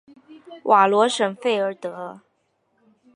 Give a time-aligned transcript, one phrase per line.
[0.63, 2.21] 瓦罗什弗尔德。